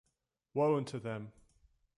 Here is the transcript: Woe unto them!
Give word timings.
Woe 0.55 0.77
unto 0.77 0.97
them! 0.99 1.31